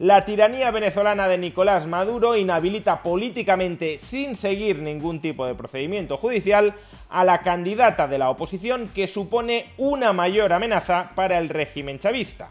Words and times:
La 0.00 0.24
tiranía 0.24 0.70
venezolana 0.70 1.28
de 1.28 1.36
Nicolás 1.36 1.86
Maduro 1.86 2.34
inhabilita 2.34 3.02
políticamente, 3.02 3.98
sin 3.98 4.34
seguir 4.34 4.78
ningún 4.78 5.20
tipo 5.20 5.44
de 5.44 5.54
procedimiento 5.54 6.16
judicial, 6.16 6.72
a 7.10 7.22
la 7.22 7.42
candidata 7.42 8.08
de 8.08 8.16
la 8.16 8.30
oposición 8.30 8.92
que 8.94 9.06
supone 9.06 9.74
una 9.76 10.14
mayor 10.14 10.54
amenaza 10.54 11.12
para 11.14 11.36
el 11.36 11.50
régimen 11.50 11.98
chavista. 11.98 12.48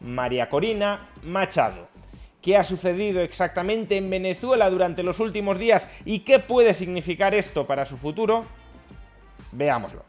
María 0.00 0.48
Corina 0.48 1.10
Machado. 1.22 1.86
¿Qué 2.42 2.56
ha 2.56 2.64
sucedido 2.64 3.20
exactamente 3.20 3.96
en 3.96 4.10
Venezuela 4.10 4.68
durante 4.68 5.04
los 5.04 5.20
últimos 5.20 5.56
días 5.56 5.88
y 6.04 6.20
qué 6.20 6.40
puede 6.40 6.74
significar 6.74 7.32
esto 7.32 7.64
para 7.64 7.84
su 7.84 7.96
futuro? 7.96 8.44
Veámoslo. 9.52 10.04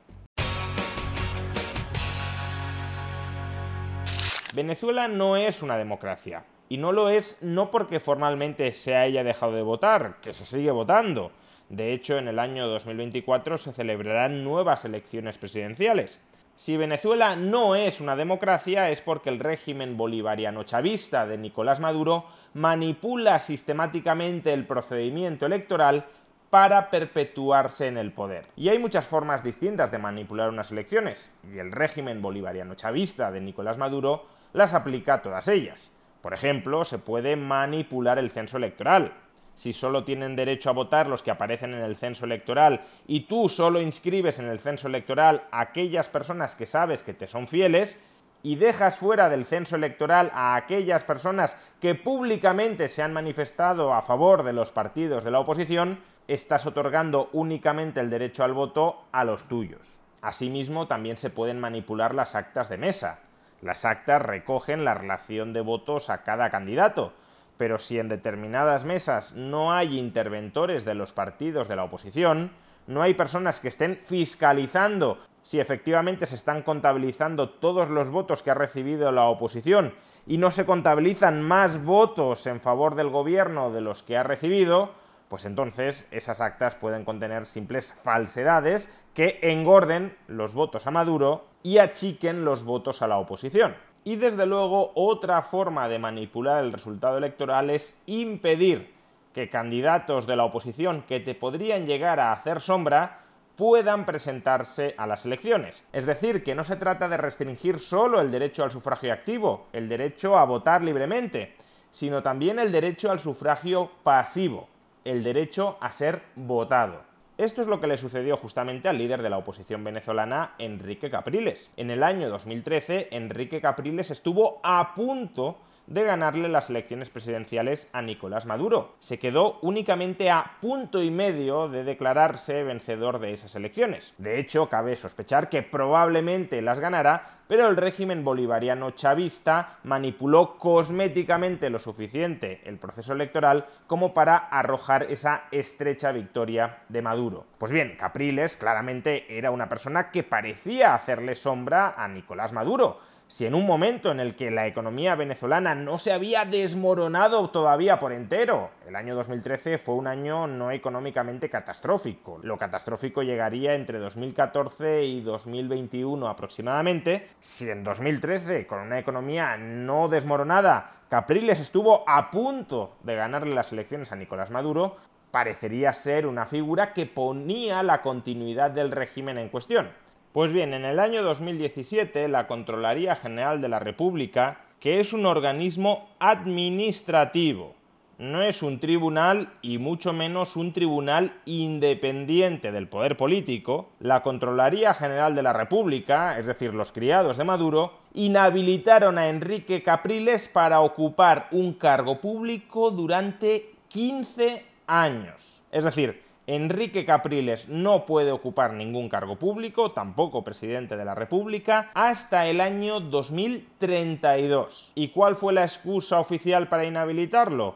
Venezuela 4.55 5.07
no 5.07 5.37
es 5.37 5.61
una 5.61 5.77
democracia. 5.77 6.43
Y 6.69 6.77
no 6.77 6.91
lo 6.91 7.09
es 7.09 7.41
no 7.41 7.71
porque 7.71 7.99
formalmente 7.99 8.71
se 8.73 8.95
haya 8.95 9.23
dejado 9.23 9.53
de 9.53 9.63
votar, 9.63 10.21
que 10.21 10.33
se 10.33 10.45
sigue 10.45 10.69
votando. 10.69 11.31
De 11.67 11.93
hecho, 11.93 12.17
en 12.17 12.27
el 12.27 12.39
año 12.39 12.67
2024 12.67 13.57
se 13.57 13.73
celebrarán 13.73 14.43
nuevas 14.43 14.85
elecciones 14.85 15.37
presidenciales. 15.39 16.21
Si 16.55 16.77
Venezuela 16.77 17.35
no 17.35 17.75
es 17.75 18.01
una 18.01 18.15
democracia 18.15 18.89
es 18.89 19.01
porque 19.01 19.29
el 19.29 19.39
régimen 19.39 19.97
bolivariano 19.97 20.63
chavista 20.63 21.25
de 21.25 21.37
Nicolás 21.37 21.79
Maduro 21.79 22.25
manipula 22.53 23.39
sistemáticamente 23.39 24.53
el 24.53 24.67
procedimiento 24.67 25.45
electoral 25.45 26.05
para 26.49 26.89
perpetuarse 26.89 27.87
en 27.87 27.97
el 27.97 28.11
poder. 28.11 28.45
Y 28.55 28.69
hay 28.69 28.77
muchas 28.77 29.05
formas 29.05 29.43
distintas 29.43 29.91
de 29.91 29.99
manipular 29.99 30.49
unas 30.49 30.71
elecciones, 30.71 31.31
y 31.51 31.59
el 31.59 31.71
régimen 31.71 32.21
bolivariano 32.21 32.75
chavista 32.75 33.31
de 33.31 33.41
Nicolás 33.41 33.77
Maduro 33.77 34.25
las 34.53 34.73
aplica 34.73 35.15
a 35.15 35.21
todas 35.21 35.47
ellas. 35.47 35.91
Por 36.21 36.33
ejemplo, 36.33 36.85
se 36.85 36.99
puede 36.99 37.35
manipular 37.35 38.17
el 38.17 38.29
censo 38.29 38.57
electoral, 38.57 39.13
si 39.55 39.73
solo 39.73 40.03
tienen 40.03 40.35
derecho 40.35 40.69
a 40.69 40.73
votar 40.73 41.07
los 41.07 41.21
que 41.21 41.31
aparecen 41.31 41.73
en 41.73 41.81
el 41.81 41.97
censo 41.97 42.23
electoral 42.25 42.81
y 43.07 43.21
tú 43.21 43.49
solo 43.49 43.81
inscribes 43.81 44.39
en 44.39 44.47
el 44.47 44.59
censo 44.59 44.87
electoral 44.87 45.43
a 45.51 45.59
aquellas 45.59 46.07
personas 46.07 46.55
que 46.55 46.65
sabes 46.65 47.03
que 47.03 47.13
te 47.13 47.27
son 47.27 47.47
fieles, 47.47 47.97
y 48.41 48.55
dejas 48.55 48.97
fuera 48.97 49.29
del 49.29 49.45
censo 49.45 49.75
electoral 49.75 50.31
a 50.33 50.55
aquellas 50.55 51.03
personas 51.03 51.57
que 51.81 51.95
públicamente 51.95 52.87
se 52.87 53.03
han 53.03 53.13
manifestado 53.13 53.93
a 53.93 54.01
favor 54.01 54.43
de 54.43 54.53
los 54.53 54.71
partidos 54.71 55.23
de 55.23 55.31
la 55.31 55.39
oposición, 55.39 55.99
estás 56.27 56.65
otorgando 56.65 57.29
únicamente 57.33 57.99
el 57.99 58.09
derecho 58.09 58.43
al 58.43 58.53
voto 58.53 59.03
a 59.11 59.23
los 59.25 59.45
tuyos. 59.45 59.99
Asimismo, 60.21 60.87
también 60.87 61.17
se 61.17 61.29
pueden 61.29 61.59
manipular 61.59 62.15
las 62.15 62.35
actas 62.35 62.69
de 62.69 62.77
mesa. 62.77 63.19
Las 63.61 63.85
actas 63.85 64.21
recogen 64.21 64.85
la 64.85 64.93
relación 64.93 65.53
de 65.53 65.61
votos 65.61 66.09
a 66.09 66.23
cada 66.23 66.49
candidato, 66.49 67.13
pero 67.57 67.77
si 67.77 67.99
en 67.99 68.07
determinadas 68.07 68.85
mesas 68.85 69.33
no 69.33 69.73
hay 69.73 69.99
interventores 69.99 70.85
de 70.85 70.95
los 70.95 71.11
partidos 71.11 71.67
de 71.67 71.75
la 71.75 71.83
oposición, 71.83 72.51
no 72.87 73.01
hay 73.01 73.13
personas 73.13 73.59
que 73.59 73.67
estén 73.67 73.95
fiscalizando 73.95 75.19
si 75.41 75.59
efectivamente 75.59 76.25
se 76.25 76.35
están 76.35 76.63
contabilizando 76.63 77.49
todos 77.49 77.89
los 77.89 78.09
votos 78.09 78.43
que 78.43 78.51
ha 78.51 78.55
recibido 78.55 79.11
la 79.11 79.25
oposición 79.25 79.93
y 80.25 80.37
no 80.37 80.51
se 80.51 80.65
contabilizan 80.65 81.41
más 81.41 81.83
votos 81.83 82.45
en 82.47 82.61
favor 82.61 82.95
del 82.95 83.09
gobierno 83.09 83.71
de 83.71 83.81
los 83.81 84.03
que 84.03 84.17
ha 84.17 84.23
recibido, 84.23 84.91
pues 85.29 85.45
entonces 85.45 86.07
esas 86.11 86.41
actas 86.41 86.75
pueden 86.75 87.05
contener 87.05 87.45
simples 87.45 87.93
falsedades 87.93 88.91
que 89.13 89.39
engorden 89.43 90.17
los 90.27 90.53
votos 90.53 90.87
a 90.87 90.91
Maduro 90.91 91.45
y 91.63 91.77
achiquen 91.77 92.43
los 92.43 92.63
votos 92.63 93.01
a 93.01 93.07
la 93.07 93.19
oposición. 93.19 93.75
Y 94.03 94.15
desde 94.15 94.45
luego 94.45 94.91
otra 94.95 95.43
forma 95.43 95.87
de 95.87 95.99
manipular 95.99 96.63
el 96.63 96.73
resultado 96.73 97.17
electoral 97.17 97.69
es 97.69 98.01
impedir 98.07 98.93
que 99.33 99.49
candidatos 99.49 100.25
de 100.25 100.35
la 100.35 100.45
oposición 100.45 101.03
que 101.07 101.19
te 101.19 101.35
podrían 101.35 101.85
llegar 101.85 102.19
a 102.19 102.31
hacer 102.31 102.59
sombra 102.59 103.19
puedan 103.55 104.05
presentarse 104.05 104.95
a 104.97 105.05
las 105.05 105.25
elecciones. 105.25 105.85
Es 105.91 106.05
decir, 106.05 106.43
que 106.43 106.55
no 106.55 106.63
se 106.63 106.77
trata 106.77 107.07
de 107.09 107.17
restringir 107.17 107.79
solo 107.79 108.21
el 108.21 108.31
derecho 108.31 108.63
al 108.63 108.71
sufragio 108.71 109.13
activo, 109.13 109.67
el 109.73 109.89
derecho 109.89 110.37
a 110.37 110.45
votar 110.45 110.81
libremente, 110.81 111.55
sino 111.91 112.23
también 112.23 112.57
el 112.57 112.71
derecho 112.71 113.11
al 113.11 113.19
sufragio 113.19 113.91
pasivo, 114.01 114.69
el 115.09 115.23
derecho 115.23 115.77
a 115.81 115.91
ser 115.91 116.21
votado. 116.35 117.01
Esto 117.39 117.61
es 117.61 117.67
lo 117.67 117.81
que 117.81 117.87
le 117.87 117.97
sucedió 117.97 118.37
justamente 118.37 118.89
al 118.89 118.97
líder 118.99 119.23
de 119.23 119.29
la 119.29 119.37
oposición 119.37 119.83
venezolana, 119.83 120.53
Enrique 120.59 121.09
Capriles. 121.09 121.71
En 121.77 121.89
el 121.89 122.03
año 122.03 122.29
2013, 122.29 123.07
Enrique 123.11 123.59
Capriles 123.59 124.11
estuvo 124.11 124.59
a 124.61 124.93
punto 124.93 125.57
de 125.89 126.03
ganarle 126.03 126.49
las 126.49 126.69
elecciones 126.69 127.09
presidenciales 127.09 127.89
a 127.93 128.03
Nicolás 128.03 128.45
Maduro. 128.45 128.95
Se 128.99 129.17
quedó 129.17 129.57
únicamente 129.61 130.29
a 130.29 130.57
punto 130.61 131.01
y 131.01 131.09
medio 131.09 131.67
de 131.67 131.83
declararse 131.83 132.63
vencedor 132.63 133.19
de 133.19 133.33
esas 133.33 133.55
elecciones. 133.55 134.13
De 134.19 134.39
hecho, 134.39 134.69
cabe 134.69 134.95
sospechar 134.95 135.49
que 135.49 135.63
probablemente 135.63 136.61
las 136.61 136.79
ganara, 136.79 137.39
pero 137.47 137.67
el 137.67 137.75
régimen 137.75 138.23
bolivariano 138.23 138.91
chavista 138.91 139.79
manipuló 139.83 140.57
cosméticamente 140.59 141.71
lo 141.71 141.79
suficiente 141.79 142.61
el 142.65 142.77
proceso 142.77 143.13
electoral 143.13 143.65
como 143.87 144.13
para 144.13 144.37
arrojar 144.37 145.07
esa 145.09 145.45
estrecha 145.51 146.11
victoria 146.11 146.83
de 146.87 147.01
Maduro. 147.01 147.45
Pues 147.57 147.71
bien, 147.71 147.95
Capriles 147.97 148.57
claramente 148.57 149.25
era 149.35 149.49
una 149.49 149.67
persona 149.67 150.11
que 150.11 150.21
parecía 150.21 150.93
hacerle 150.93 151.33
sombra 151.33 151.95
a 151.97 152.07
Nicolás 152.07 152.53
Maduro, 152.53 152.99
si 153.29 153.45
en 153.45 153.53
un 153.53 153.67
momento 153.67 154.09
en 154.09 154.19
el 154.19 154.35
que 154.35 154.49
la 154.49 154.65
economía 154.65 155.13
venezolana 155.13 155.75
no 155.75 155.99
se 155.99 156.11
había 156.11 156.45
desmoronado 156.45 157.51
todavía 157.51 157.99
por 157.99 158.11
entero, 158.11 158.71
el 158.87 158.95
año 158.95 159.13
2013 159.13 159.77
fue 159.77 159.93
un 159.93 160.07
año 160.07 160.47
no 160.47 160.71
económicamente 160.71 161.47
catastrófico. 161.47 162.39
Lo 162.41 162.57
catastrófico 162.57 163.21
llegaría 163.21 163.75
entre 163.75 163.99
2014 163.99 165.03
y 165.03 165.21
2021 165.21 166.27
aproximadamente. 166.27 167.29
Si 167.39 167.69
en 167.69 167.83
2013, 167.83 168.65
con 168.65 168.79
una 168.79 168.97
economía 168.97 169.57
no 169.57 170.07
desmoronada, 170.07 170.93
Capriles 171.07 171.59
estuvo 171.59 172.03
a 172.09 172.31
punto 172.31 172.95
de 173.03 173.15
ganarle 173.15 173.53
las 173.53 173.71
elecciones 173.71 174.11
a 174.11 174.15
Nicolás 174.15 174.49
Maduro, 174.49 174.97
parecería 175.29 175.93
ser 175.93 176.25
una 176.25 176.47
figura 176.47 176.93
que 176.93 177.05
ponía 177.05 177.83
la 177.83 178.01
continuidad 178.01 178.71
del 178.71 178.89
régimen 178.89 179.37
en 179.37 179.49
cuestión. 179.49 179.91
Pues 180.31 180.53
bien, 180.53 180.75
en 180.75 180.85
el 180.85 180.99
año 180.99 181.23
2017 181.23 182.27
la 182.27 182.45
Contraloría 182.45 183.15
General 183.15 183.61
de 183.61 183.67
la 183.67 183.79
República, 183.79 184.59
que 184.79 184.99
es 184.99 185.11
un 185.11 185.25
organismo 185.25 186.07
administrativo, 186.19 187.73
no 188.19 188.43
es 188.43 188.61
un 188.61 188.79
tribunal 188.79 189.53
y 189.63 189.79
mucho 189.79 190.13
menos 190.13 190.55
un 190.55 190.71
tribunal 190.71 191.33
independiente 191.45 192.71
del 192.71 192.87
poder 192.87 193.17
político, 193.17 193.89
la 193.99 194.21
Contraloría 194.21 194.93
General 194.93 195.33
de 195.33 195.41
la 195.41 195.53
República, 195.53 196.37
es 196.37 196.45
decir, 196.45 196.75
los 196.75 196.91
criados 196.91 197.37
de 197.37 197.45
Maduro, 197.45 197.93
inhabilitaron 198.13 199.17
a 199.17 199.29
Enrique 199.29 199.81
Capriles 199.81 200.47
para 200.47 200.81
ocupar 200.81 201.47
un 201.49 201.73
cargo 201.73 202.21
público 202.21 202.91
durante 202.91 203.71
15 203.87 204.63
años. 204.85 205.59
Es 205.71 205.85
decir, 205.85 206.28
Enrique 206.51 207.05
Capriles 207.05 207.69
no 207.69 208.07
puede 208.07 208.31
ocupar 208.31 208.73
ningún 208.73 209.07
cargo 209.07 209.35
público, 209.35 209.91
tampoco 209.91 210.43
presidente 210.43 210.97
de 210.97 211.05
la 211.05 211.13
República, 211.13 211.91
hasta 211.93 212.47
el 212.47 212.59
año 212.59 212.99
2032. 213.01 214.93
¿Y 214.95 215.09
cuál 215.09 215.35
fue 215.35 215.53
la 215.53 215.61
excusa 215.61 216.19
oficial 216.19 216.67
para 216.67 216.85
inhabilitarlo? 216.85 217.75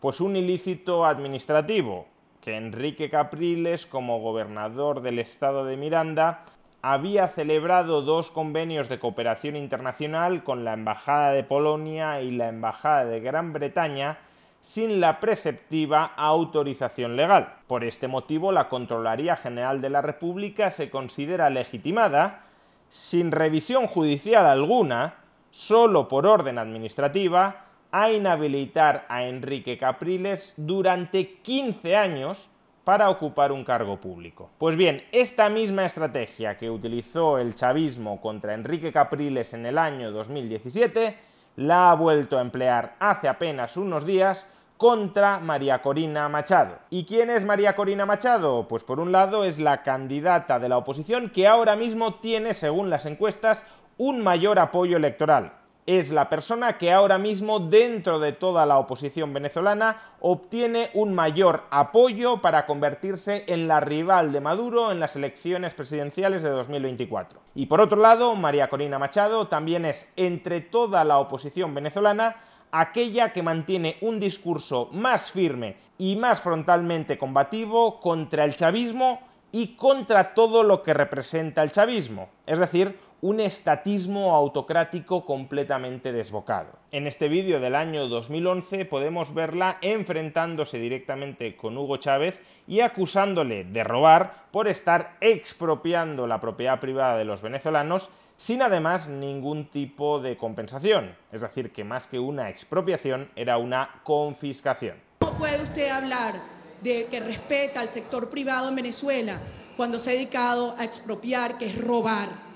Pues 0.00 0.20
un 0.20 0.34
ilícito 0.34 1.04
administrativo, 1.04 2.08
que 2.40 2.56
Enrique 2.56 3.08
Capriles, 3.08 3.86
como 3.86 4.18
gobernador 4.18 5.00
del 5.00 5.20
estado 5.20 5.64
de 5.64 5.76
Miranda, 5.76 6.44
había 6.82 7.28
celebrado 7.28 8.02
dos 8.02 8.32
convenios 8.32 8.88
de 8.88 8.98
cooperación 8.98 9.54
internacional 9.54 10.42
con 10.42 10.64
la 10.64 10.72
Embajada 10.72 11.30
de 11.30 11.44
Polonia 11.44 12.20
y 12.20 12.32
la 12.32 12.48
Embajada 12.48 13.04
de 13.04 13.20
Gran 13.20 13.52
Bretaña 13.52 14.18
sin 14.60 15.00
la 15.00 15.20
preceptiva 15.20 16.04
autorización 16.04 17.16
legal. 17.16 17.56
Por 17.66 17.84
este 17.84 18.08
motivo, 18.08 18.52
la 18.52 18.68
Contraloría 18.68 19.36
General 19.36 19.80
de 19.80 19.90
la 19.90 20.02
República 20.02 20.70
se 20.70 20.90
considera 20.90 21.50
legitimada, 21.50 22.44
sin 22.88 23.32
revisión 23.32 23.86
judicial 23.86 24.46
alguna, 24.46 25.16
solo 25.50 26.08
por 26.08 26.26
orden 26.26 26.58
administrativa, 26.58 27.64
a 27.90 28.10
inhabilitar 28.10 29.06
a 29.08 29.24
Enrique 29.24 29.78
Capriles 29.78 30.52
durante 30.56 31.38
15 31.40 31.96
años 31.96 32.50
para 32.84 33.10
ocupar 33.10 33.52
un 33.52 33.64
cargo 33.64 34.00
público. 34.00 34.50
Pues 34.58 34.76
bien, 34.76 35.04
esta 35.12 35.48
misma 35.50 35.84
estrategia 35.84 36.56
que 36.56 36.70
utilizó 36.70 37.38
el 37.38 37.54
chavismo 37.54 38.20
contra 38.20 38.54
Enrique 38.54 38.92
Capriles 38.92 39.52
en 39.52 39.66
el 39.66 39.76
año 39.76 40.10
2017 40.10 41.16
la 41.58 41.90
ha 41.90 41.94
vuelto 41.94 42.38
a 42.38 42.40
emplear 42.40 42.94
hace 43.00 43.26
apenas 43.26 43.76
unos 43.76 44.06
días 44.06 44.46
contra 44.76 45.40
María 45.40 45.82
Corina 45.82 46.28
Machado. 46.28 46.78
¿Y 46.88 47.04
quién 47.04 47.30
es 47.30 47.44
María 47.44 47.74
Corina 47.74 48.06
Machado? 48.06 48.68
Pues 48.68 48.84
por 48.84 49.00
un 49.00 49.10
lado 49.10 49.42
es 49.42 49.58
la 49.58 49.82
candidata 49.82 50.60
de 50.60 50.68
la 50.68 50.78
oposición 50.78 51.30
que 51.30 51.48
ahora 51.48 51.74
mismo 51.74 52.14
tiene, 52.14 52.54
según 52.54 52.90
las 52.90 53.06
encuestas, 53.06 53.66
un 53.96 54.22
mayor 54.22 54.60
apoyo 54.60 54.96
electoral 54.96 55.57
es 55.88 56.10
la 56.10 56.28
persona 56.28 56.76
que 56.76 56.92
ahora 56.92 57.16
mismo 57.16 57.60
dentro 57.60 58.18
de 58.18 58.32
toda 58.32 58.66
la 58.66 58.78
oposición 58.78 59.32
venezolana 59.32 60.02
obtiene 60.20 60.90
un 60.92 61.14
mayor 61.14 61.62
apoyo 61.70 62.42
para 62.42 62.66
convertirse 62.66 63.44
en 63.48 63.68
la 63.68 63.80
rival 63.80 64.30
de 64.30 64.42
Maduro 64.42 64.92
en 64.92 65.00
las 65.00 65.16
elecciones 65.16 65.72
presidenciales 65.72 66.42
de 66.42 66.50
2024. 66.50 67.40
Y 67.54 67.64
por 67.64 67.80
otro 67.80 67.98
lado, 67.98 68.34
María 68.34 68.68
Corina 68.68 68.98
Machado 68.98 69.48
también 69.48 69.86
es 69.86 70.12
entre 70.16 70.60
toda 70.60 71.04
la 71.04 71.20
oposición 71.20 71.74
venezolana 71.74 72.36
aquella 72.70 73.32
que 73.32 73.42
mantiene 73.42 73.96
un 74.02 74.20
discurso 74.20 74.90
más 74.92 75.30
firme 75.30 75.78
y 75.96 76.16
más 76.16 76.42
frontalmente 76.42 77.16
combativo 77.16 77.98
contra 78.02 78.44
el 78.44 78.54
chavismo 78.56 79.20
y 79.52 79.68
contra 79.76 80.34
todo 80.34 80.62
lo 80.62 80.82
que 80.82 80.92
representa 80.92 81.62
el 81.62 81.70
chavismo, 81.70 82.28
es 82.46 82.58
decir, 82.58 83.07
un 83.20 83.40
estatismo 83.40 84.36
autocrático 84.36 85.24
completamente 85.24 86.12
desbocado. 86.12 86.70
En 86.92 87.06
este 87.06 87.28
vídeo 87.28 87.58
del 87.58 87.74
año 87.74 88.06
2011 88.06 88.84
podemos 88.84 89.34
verla 89.34 89.78
enfrentándose 89.80 90.78
directamente 90.78 91.56
con 91.56 91.76
Hugo 91.76 91.96
Chávez 91.96 92.40
y 92.68 92.80
acusándole 92.80 93.64
de 93.64 93.82
robar 93.82 94.46
por 94.52 94.68
estar 94.68 95.16
expropiando 95.20 96.26
la 96.26 96.38
propiedad 96.38 96.78
privada 96.78 97.16
de 97.16 97.24
los 97.24 97.42
venezolanos 97.42 98.08
sin 98.36 98.62
además 98.62 99.08
ningún 99.08 99.66
tipo 99.66 100.20
de 100.20 100.36
compensación. 100.36 101.16
Es 101.32 101.40
decir, 101.40 101.72
que 101.72 101.82
más 101.82 102.06
que 102.06 102.20
una 102.20 102.48
expropiación 102.48 103.30
era 103.34 103.58
una 103.58 104.00
confiscación. 104.04 104.96
¿Cómo 105.18 105.36
puede 105.38 105.60
usted 105.60 105.88
hablar 105.88 106.36
de 106.82 107.06
que 107.06 107.18
respeta 107.18 107.80
al 107.80 107.88
sector 107.88 108.30
privado 108.30 108.68
en 108.68 108.76
Venezuela 108.76 109.40
cuando 109.76 109.98
se 109.98 110.10
ha 110.10 110.12
dedicado 110.12 110.76
a 110.78 110.84
expropiar, 110.84 111.58
que 111.58 111.66
es 111.66 111.84
robar? 111.84 112.47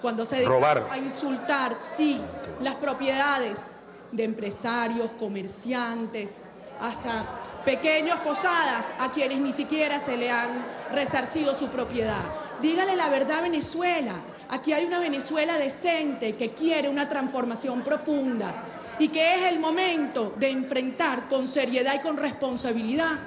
Cuando 0.00 0.24
se 0.24 0.36
dedica 0.36 0.86
a 0.90 0.98
insultar, 0.98 1.76
sí, 1.96 2.20
las 2.60 2.76
propiedades 2.76 3.76
de 4.12 4.24
empresarios, 4.24 5.10
comerciantes, 5.18 6.48
hasta 6.80 7.26
pequeños 7.64 8.18
posadas 8.20 8.90
a 8.98 9.10
quienes 9.12 9.38
ni 9.38 9.52
siquiera 9.52 10.00
se 10.00 10.16
le 10.16 10.30
han 10.30 10.64
resarcido 10.92 11.56
su 11.58 11.68
propiedad. 11.68 12.22
Dígale 12.62 12.96
la 12.96 13.08
verdad 13.08 13.38
a 13.38 13.42
Venezuela. 13.42 14.14
Aquí 14.48 14.72
hay 14.72 14.84
una 14.84 14.98
Venezuela 14.98 15.58
decente 15.58 16.36
que 16.36 16.50
quiere 16.50 16.88
una 16.88 17.08
transformación 17.08 17.82
profunda 17.82 18.52
y 18.98 19.08
que 19.08 19.36
es 19.36 19.52
el 19.52 19.58
momento 19.58 20.34
de 20.36 20.50
enfrentar 20.50 21.28
con 21.28 21.46
seriedad 21.46 21.94
y 21.94 22.00
con 22.00 22.16
responsabilidad 22.16 23.18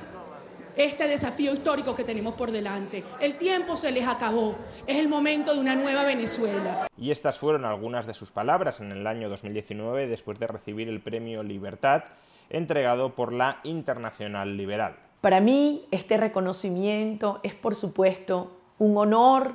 este 0.76 1.08
desafío 1.08 1.54
histórico 1.54 1.96
que 1.96 2.04
tenemos 2.04 2.36
por 2.36 2.52
delante. 2.52 3.04
El 3.20 3.38
tiempo 3.38 3.76
se 3.76 3.92
les 3.92 4.08
acabó, 4.08 4.56
es 4.88 4.98
el 4.98 5.08
momento 5.08 5.54
de 5.54 5.60
una 5.60 5.76
nueva 5.76 6.04
Venezuela. 6.04 6.88
Y 6.98 7.12
estas 7.12 7.38
fueron 7.38 7.66
algunas 7.66 8.08
de 8.08 8.14
sus 8.14 8.32
palabras 8.32 8.80
en 8.80 8.92
el 8.92 9.06
año 9.06 9.30
2019 9.30 10.08
después 10.08 10.40
de 10.40 10.48
recibir 10.48 10.90
el 10.90 11.02
premio 11.02 11.44
Libertad 11.44 12.04
entregado 12.50 13.16
por 13.16 13.34
la 13.34 13.60
Internacional 13.64 14.58
Liberal. 14.58 14.96
Para 15.22 15.40
mí 15.40 15.86
este 15.92 16.18
reconocimiento 16.18 17.40
es 17.44 17.54
por 17.54 17.76
supuesto 17.76 18.58
un 18.80 18.98
honor, 18.98 19.54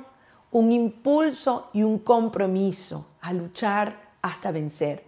un 0.51 0.71
impulso 0.71 1.69
y 1.73 1.83
un 1.83 1.99
compromiso 1.99 3.07
a 3.21 3.33
luchar 3.33 4.09
hasta 4.21 4.51
vencer. 4.51 5.03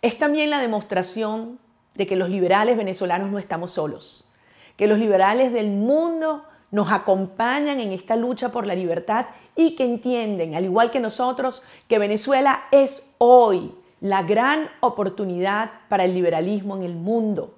Es 0.00 0.18
también 0.18 0.50
la 0.50 0.60
demostración 0.60 1.58
de 1.94 2.06
que 2.06 2.16
los 2.16 2.30
liberales 2.30 2.76
venezolanos 2.76 3.30
no 3.30 3.38
estamos 3.38 3.72
solos 3.72 4.30
que 4.76 4.86
los 4.86 4.98
liberales 4.98 5.52
del 5.52 5.70
mundo 5.70 6.44
nos 6.70 6.90
acompañan 6.90 7.78
en 7.78 7.92
esta 7.92 8.16
lucha 8.16 8.50
por 8.50 8.66
la 8.66 8.74
libertad 8.74 9.26
y 9.54 9.76
que 9.76 9.84
entienden, 9.84 10.54
al 10.54 10.64
igual 10.64 10.90
que 10.90 10.98
nosotros, 10.98 11.62
que 11.86 11.98
Venezuela 11.98 12.64
es 12.72 13.04
hoy 13.18 13.72
la 14.00 14.22
gran 14.22 14.68
oportunidad 14.80 15.70
para 15.88 16.04
el 16.04 16.14
liberalismo 16.14 16.76
en 16.76 16.82
el 16.82 16.96
mundo. 16.96 17.54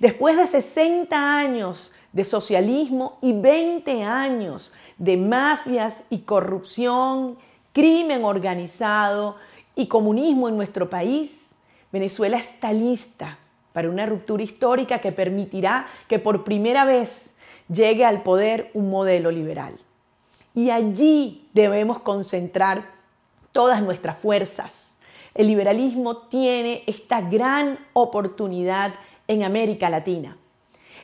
Después 0.00 0.36
de 0.36 0.46
60 0.46 1.38
años 1.38 1.92
de 2.12 2.24
socialismo 2.24 3.18
y 3.22 3.40
20 3.40 4.02
años 4.02 4.72
de 4.98 5.16
mafias 5.16 6.04
y 6.10 6.18
corrupción, 6.18 7.38
crimen 7.72 8.24
organizado 8.24 9.36
y 9.76 9.86
comunismo 9.86 10.48
en 10.48 10.56
nuestro 10.56 10.90
país, 10.90 11.50
Venezuela 11.92 12.38
está 12.38 12.72
lista 12.72 13.38
para 13.72 13.88
una 13.88 14.06
ruptura 14.06 14.42
histórica 14.42 14.98
que 14.98 15.12
permitirá 15.12 15.86
que 16.08 16.18
por 16.18 16.44
primera 16.44 16.84
vez 16.84 17.34
llegue 17.68 18.04
al 18.04 18.22
poder 18.22 18.70
un 18.74 18.90
modelo 18.90 19.30
liberal. 19.30 19.74
Y 20.54 20.70
allí 20.70 21.48
debemos 21.52 22.00
concentrar 22.00 22.90
todas 23.52 23.82
nuestras 23.82 24.18
fuerzas. 24.18 24.96
El 25.34 25.46
liberalismo 25.46 26.16
tiene 26.16 26.82
esta 26.86 27.20
gran 27.20 27.78
oportunidad 27.92 28.92
en 29.28 29.44
América 29.44 29.88
Latina. 29.88 30.36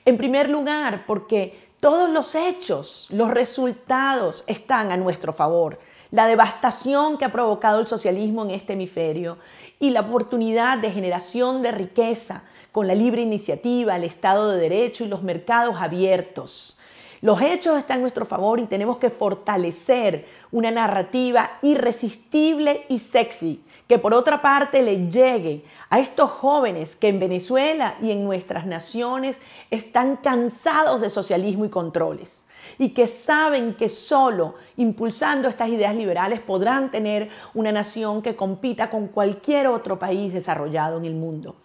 En 0.04 0.16
primer 0.16 0.50
lugar, 0.50 1.04
porque 1.06 1.66
todos 1.80 2.10
los 2.10 2.34
hechos, 2.34 3.06
los 3.10 3.30
resultados 3.30 4.44
están 4.46 4.90
a 4.90 4.96
nuestro 4.96 5.32
favor. 5.32 5.78
La 6.10 6.26
devastación 6.26 7.18
que 7.18 7.24
ha 7.24 7.32
provocado 7.32 7.80
el 7.80 7.86
socialismo 7.86 8.44
en 8.44 8.50
este 8.50 8.72
hemisferio 8.72 9.38
y 9.78 9.90
la 9.90 10.00
oportunidad 10.00 10.78
de 10.78 10.90
generación 10.90 11.62
de 11.62 11.72
riqueza 11.72 12.44
con 12.76 12.86
la 12.86 12.94
libre 12.94 13.22
iniciativa, 13.22 13.96
el 13.96 14.04
Estado 14.04 14.50
de 14.50 14.60
Derecho 14.60 15.02
y 15.02 15.08
los 15.08 15.22
mercados 15.22 15.76
abiertos. 15.80 16.78
Los 17.22 17.40
hechos 17.40 17.78
están 17.78 18.00
a 18.00 18.02
nuestro 18.02 18.26
favor 18.26 18.60
y 18.60 18.66
tenemos 18.66 18.98
que 18.98 19.08
fortalecer 19.08 20.26
una 20.52 20.70
narrativa 20.70 21.52
irresistible 21.62 22.84
y 22.90 22.98
sexy 22.98 23.64
que 23.88 23.98
por 23.98 24.12
otra 24.12 24.42
parte 24.42 24.82
le 24.82 25.08
llegue 25.08 25.64
a 25.88 26.00
estos 26.00 26.30
jóvenes 26.30 26.96
que 26.96 27.08
en 27.08 27.18
Venezuela 27.18 27.94
y 28.02 28.10
en 28.10 28.26
nuestras 28.26 28.66
naciones 28.66 29.38
están 29.70 30.16
cansados 30.16 31.00
de 31.00 31.08
socialismo 31.08 31.64
y 31.64 31.70
controles 31.70 32.44
y 32.78 32.90
que 32.90 33.06
saben 33.06 33.72
que 33.72 33.88
solo 33.88 34.56
impulsando 34.76 35.48
estas 35.48 35.70
ideas 35.70 35.96
liberales 35.96 36.40
podrán 36.40 36.90
tener 36.90 37.30
una 37.54 37.72
nación 37.72 38.20
que 38.20 38.36
compita 38.36 38.90
con 38.90 39.06
cualquier 39.08 39.66
otro 39.66 39.98
país 39.98 40.34
desarrollado 40.34 40.98
en 40.98 41.06
el 41.06 41.14
mundo. 41.14 41.56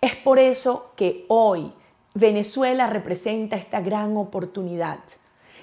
Es 0.00 0.16
por 0.16 0.38
eso 0.38 0.92
que 0.96 1.26
hoy 1.28 1.72
Venezuela 2.14 2.86
representa 2.86 3.56
esta 3.56 3.80
gran 3.80 4.16
oportunidad 4.16 5.00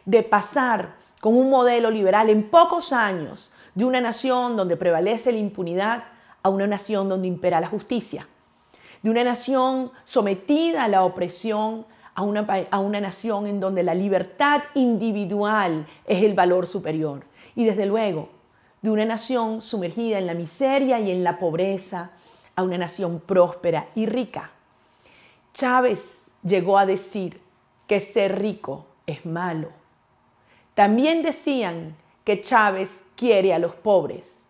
de 0.05 0.21
pasar 0.21 0.95
con 1.19 1.35
un 1.35 1.49
modelo 1.49 1.89
liberal 1.89 2.29
en 2.29 2.49
pocos 2.49 2.93
años 2.93 3.51
de 3.73 3.85
una 3.85 3.99
nación 3.99 4.55
donde 4.55 4.77
prevalece 4.77 5.31
la 5.31 5.39
impunidad 5.39 6.03
a 6.43 6.49
una 6.49 6.67
nación 6.67 7.09
donde 7.09 7.27
impera 7.27 7.59
la 7.59 7.67
justicia, 7.67 8.27
de 9.01 9.09
una 9.09 9.23
nación 9.23 9.91
sometida 10.05 10.83
a 10.83 10.87
la 10.87 11.03
opresión 11.03 11.85
a 12.13 12.23
una, 12.23 12.47
a 12.71 12.79
una 12.79 12.99
nación 12.99 13.45
en 13.45 13.59
donde 13.59 13.83
la 13.83 13.93
libertad 13.93 14.63
individual 14.73 15.85
es 16.05 16.23
el 16.23 16.33
valor 16.33 16.65
superior. 16.65 17.23
Y 17.55 17.65
desde 17.65 17.85
luego 17.85 18.29
de 18.81 18.89
una 18.89 19.05
nación 19.05 19.61
sumergida 19.61 20.17
en 20.17 20.25
la 20.25 20.33
miseria 20.33 20.99
y 20.99 21.11
en 21.11 21.23
la 21.23 21.37
pobreza, 21.37 22.11
a 22.57 22.63
una 22.63 22.77
nación 22.77 23.21
próspera 23.21 23.89
y 23.95 24.07
rica. 24.07 24.51
Chávez 25.53 26.33
llegó 26.43 26.77
a 26.77 26.85
decir 26.85 27.39
que 27.87 27.99
ser 27.99 28.41
rico 28.41 28.87
es 29.05 29.25
malo. 29.25 29.69
También 30.73 31.21
decían 31.21 31.95
que 32.23 32.41
Chávez 32.41 33.05
quiere 33.15 33.53
a 33.53 33.59
los 33.59 33.75
pobres. 33.75 34.49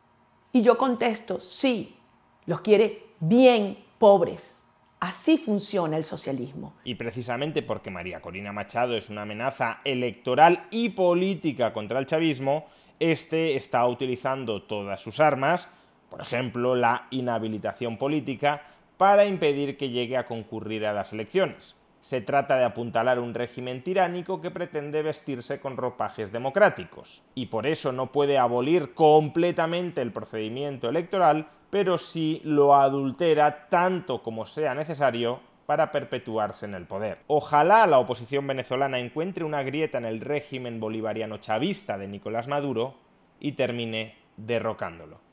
Y 0.54 0.62
yo 0.62 0.78
contesto, 0.78 1.40
sí, 1.42 1.98
los 2.46 2.62
quiere 2.62 3.04
bien 3.20 3.78
pobres. 4.00 4.66
Así 5.02 5.38
funciona 5.38 5.98
el 5.98 6.06
socialismo. 6.06 6.74
Y 6.86 6.96
precisamente 6.96 7.62
porque 7.62 7.92
María 7.92 8.22
Corina 8.22 8.54
Machado 8.54 8.96
es 8.96 9.10
una 9.10 9.24
amenaza 9.24 9.82
electoral 9.84 10.66
y 10.72 10.90
política 10.90 11.74
contra 11.74 12.00
el 12.00 12.06
chavismo, 12.06 12.66
este 13.00 13.56
está 13.56 13.86
utilizando 13.86 14.64
todas 14.64 15.02
sus 15.02 15.20
armas 15.20 15.68
por 16.10 16.22
ejemplo, 16.22 16.76
la 16.76 17.08
inhabilitación 17.12 17.98
política 17.98 18.64
para 18.98 19.26
impedir 19.26 19.78
que 19.78 19.90
llegue 19.90 20.18
a 20.18 20.26
concurrir 20.26 20.86
a 20.86 20.94
las 20.94 21.14
elecciones. 21.14 21.76
Se 22.02 22.22
trata 22.22 22.58
de 22.58 22.64
apuntalar 22.64 23.20
un 23.20 23.34
régimen 23.34 23.84
tiránico 23.84 24.40
que 24.40 24.52
pretende 24.52 25.02
vestirse 25.02 25.60
con 25.60 25.78
ropajes 25.78 26.32
democráticos, 26.32 27.24
y 27.36 27.48
por 27.48 27.68
eso 27.68 27.92
no 27.92 28.12
puede 28.12 28.38
abolir 28.38 28.94
completamente 28.94 30.02
el 30.02 30.14
procedimiento 30.14 30.90
electoral, 30.90 31.50
pero 31.70 31.98
sí 31.98 32.42
lo 32.44 32.76
adultera 32.76 33.68
tanto 33.68 34.24
como 34.24 34.46
sea 34.46 34.74
necesario 34.74 35.42
para 35.66 35.92
perpetuarse 35.92 36.66
en 36.66 36.76
el 36.76 36.86
poder. 36.86 37.20
Ojalá 37.28 37.86
la 37.88 38.00
oposición 38.00 38.48
venezolana 38.48 39.00
encuentre 39.00 39.44
una 39.44 39.64
grieta 39.64 39.98
en 39.98 40.06
el 40.06 40.22
régimen 40.22 40.80
bolivariano 40.80 41.40
chavista 41.40 41.98
de 41.98 42.08
Nicolás 42.08 42.48
Maduro 42.48 42.96
y 43.40 43.52
termine 43.52 44.16
derrocándolo. 44.38 45.27